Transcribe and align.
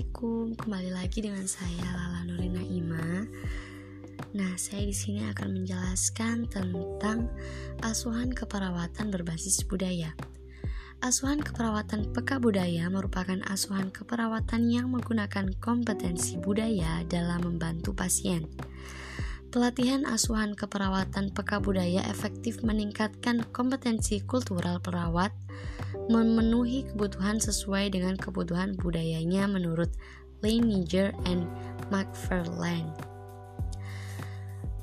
Assalamualaikum, 0.00 0.56
kembali 0.56 0.90
lagi 0.96 1.20
dengan 1.20 1.44
saya 1.44 1.84
Lala 1.92 2.24
Nurina 2.24 2.64
Ima. 2.64 3.20
Nah, 4.32 4.56
saya 4.56 4.88
di 4.88 4.96
sini 4.96 5.28
akan 5.28 5.60
menjelaskan 5.60 6.48
tentang 6.48 7.28
asuhan 7.84 8.32
keperawatan 8.32 9.12
berbasis 9.12 9.60
budaya. 9.68 10.16
Asuhan 11.04 11.44
keperawatan 11.44 12.16
peka 12.16 12.40
budaya 12.40 12.88
merupakan 12.88 13.44
asuhan 13.44 13.92
keperawatan 13.92 14.72
yang 14.72 14.88
menggunakan 14.88 15.52
kompetensi 15.60 16.40
budaya 16.40 17.04
dalam 17.04 17.44
membantu 17.44 17.92
pasien. 17.92 18.48
Pelatihan 19.50 20.06
asuhan 20.06 20.54
keperawatan 20.54 21.34
peka 21.34 21.58
budaya 21.58 22.06
efektif 22.06 22.62
meningkatkan 22.62 23.42
kompetensi 23.50 24.22
kultural 24.22 24.78
perawat, 24.78 25.34
memenuhi 26.06 26.86
kebutuhan 26.86 27.42
sesuai 27.42 27.90
dengan 27.90 28.14
kebutuhan 28.14 28.78
budayanya 28.78 29.50
menurut 29.50 29.90
Leiniger 30.38 31.10
and 31.26 31.50
McFarlane. 31.90 32.94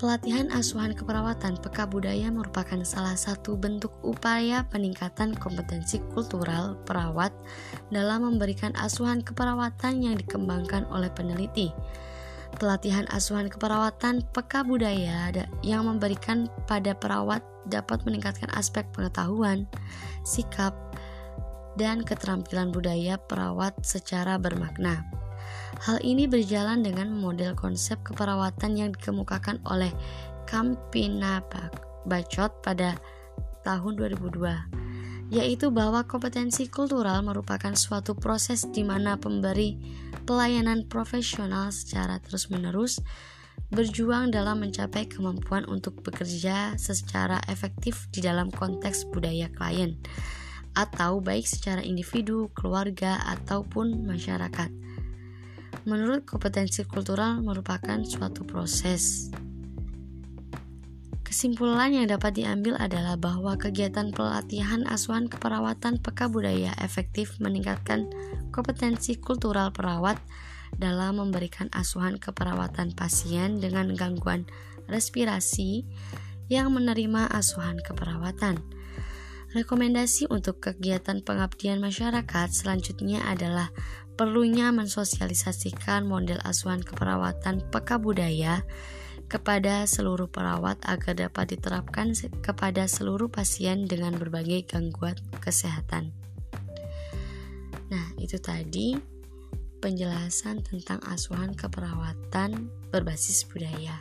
Pelatihan 0.00 0.48
asuhan 0.48 0.96
keperawatan 0.96 1.60
peka 1.60 1.84
budaya 1.84 2.32
merupakan 2.32 2.80
salah 2.88 3.20
satu 3.20 3.60
bentuk 3.60 3.92
upaya 4.00 4.64
peningkatan 4.72 5.36
kompetensi 5.36 6.00
kultural 6.16 6.80
perawat 6.88 7.36
dalam 7.92 8.32
memberikan 8.32 8.72
asuhan 8.80 9.20
keperawatan 9.20 10.08
yang 10.08 10.16
dikembangkan 10.16 10.88
oleh 10.88 11.12
peneliti 11.12 11.68
pelatihan 12.56 13.04
asuhan 13.10 13.50
keperawatan 13.50 14.22
peka 14.30 14.62
budaya 14.62 15.30
yang 15.66 15.86
memberikan 15.86 16.46
pada 16.70 16.94
perawat 16.94 17.42
dapat 17.68 18.04
meningkatkan 18.04 18.48
aspek 18.54 18.84
pengetahuan, 18.92 19.66
sikap, 20.22 20.72
dan 21.74 22.06
keterampilan 22.06 22.70
budaya 22.70 23.18
perawat 23.18 23.74
secara 23.82 24.38
bermakna. 24.38 25.02
Hal 25.82 26.00
ini 26.00 26.30
berjalan 26.30 26.80
dengan 26.86 27.10
model 27.12 27.52
konsep 27.58 27.98
keperawatan 28.06 28.78
yang 28.78 28.90
dikemukakan 28.94 29.60
oleh 29.68 29.90
Kampina 30.46 31.42
Bacot 32.06 32.52
pada 32.62 32.94
tahun 33.66 33.96
2002, 33.98 35.34
yaitu 35.34 35.72
bahwa 35.72 36.04
kompetensi 36.04 36.68
kultural 36.68 37.24
merupakan 37.24 37.72
suatu 37.74 38.14
proses 38.14 38.68
di 38.70 38.84
mana 38.86 39.16
pemberi 39.16 39.80
pelayanan 40.24 40.88
profesional 40.88 41.70
secara 41.70 42.18
terus-menerus 42.20 43.00
berjuang 43.70 44.32
dalam 44.32 44.64
mencapai 44.64 45.06
kemampuan 45.06 45.64
untuk 45.68 46.00
bekerja 46.02 46.74
secara 46.80 47.40
efektif 47.46 48.08
di 48.10 48.24
dalam 48.24 48.48
konteks 48.50 49.08
budaya 49.12 49.48
klien 49.52 49.96
atau 50.74 51.22
baik 51.22 51.46
secara 51.46 51.86
individu, 51.86 52.50
keluarga, 52.50 53.22
ataupun 53.30 54.02
masyarakat. 54.10 54.70
Menurut 55.86 56.26
kompetensi 56.26 56.82
kultural 56.82 57.38
merupakan 57.44 58.02
suatu 58.02 58.42
proses 58.42 59.30
Kesimpulan 61.34 61.90
yang 61.90 62.06
dapat 62.06 62.38
diambil 62.38 62.78
adalah 62.78 63.18
bahwa 63.18 63.58
kegiatan 63.58 64.14
pelatihan 64.14 64.86
asuhan 64.86 65.26
keperawatan 65.26 65.98
peka 65.98 66.30
budaya 66.30 66.70
efektif 66.78 67.42
meningkatkan 67.42 68.06
kompetensi 68.54 69.18
kultural 69.18 69.74
perawat 69.74 70.14
dalam 70.78 71.18
memberikan 71.18 71.66
asuhan 71.74 72.22
keperawatan 72.22 72.94
pasien 72.94 73.58
dengan 73.58 73.90
gangguan 73.98 74.46
respirasi 74.86 75.82
yang 76.46 76.70
menerima 76.70 77.26
asuhan 77.26 77.82
keperawatan. 77.82 78.62
Rekomendasi 79.58 80.30
untuk 80.30 80.62
kegiatan 80.62 81.18
pengabdian 81.18 81.82
masyarakat 81.82 82.54
selanjutnya 82.54 83.26
adalah 83.26 83.74
perlunya 84.14 84.70
mensosialisasikan 84.70 86.06
model 86.06 86.38
asuhan 86.46 86.78
keperawatan 86.78 87.66
peka 87.74 87.98
budaya 87.98 88.62
kepada 89.26 89.88
seluruh 89.88 90.28
perawat 90.30 90.78
agar 90.86 91.16
dapat 91.16 91.56
diterapkan 91.56 92.12
kepada 92.44 92.86
seluruh 92.86 93.28
pasien 93.28 93.88
dengan 93.88 94.14
berbagai 94.14 94.68
gangguan 94.70 95.16
kesehatan. 95.42 96.14
Nah, 97.90 98.06
itu 98.18 98.40
tadi 98.40 98.96
penjelasan 99.84 100.64
tentang 100.64 100.98
asuhan 101.12 101.52
keperawatan 101.52 102.72
berbasis 102.88 103.44
budaya. 103.44 104.00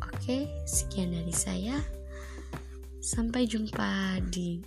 Oke, 0.00 0.48
sekian 0.64 1.12
dari 1.12 1.34
saya. 1.36 1.76
Sampai 3.04 3.44
jumpa 3.44 4.24
di 4.32 4.64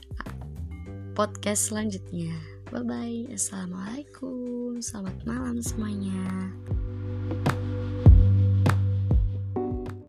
podcast 1.17 1.73
selanjutnya. 1.73 2.37
Bye 2.69 2.85
bye. 2.85 3.19
Assalamualaikum. 3.33 4.77
Selamat 4.77 5.17
malam 5.25 5.57
semuanya. 5.65 6.53